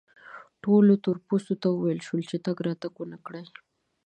ټولو 0.63 0.93
تور 1.03 1.17
پوستو 1.27 1.53
ته 1.61 1.67
وویل 1.71 1.99
شول 2.07 2.21
چې 2.29 2.37
تګ 2.45 2.57
راتګ 2.67 2.93
و 2.97 3.03
نه 3.11 3.17
کړي. 3.25 3.43